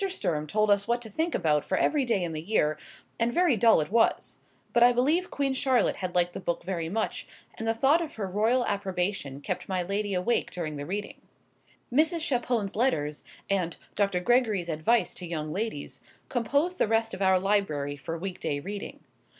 [0.09, 2.75] Sturm told us what to think about for every day in the year;
[3.19, 4.39] and very dull it was;
[4.73, 8.15] but I believe Queen Charlotte had liked the book very much, and the thought of
[8.15, 11.21] her royal approbation kept my lady awake during the reading.
[11.93, 12.21] "Mrs.
[12.27, 14.21] Chapone's Letters" and "Dr.
[14.21, 19.01] Gregory's Advice to Young Ladies" composed the rest of our library for week day reading.